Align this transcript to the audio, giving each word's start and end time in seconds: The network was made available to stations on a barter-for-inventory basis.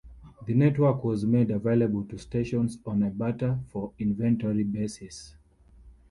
The 0.47 0.55
network 0.55 1.03
was 1.03 1.25
made 1.27 1.51
available 1.51 2.03
to 2.05 2.17
stations 2.17 2.75
on 2.87 3.03
a 3.03 3.11
barter-for-inventory 3.11 4.63
basis. 4.63 5.35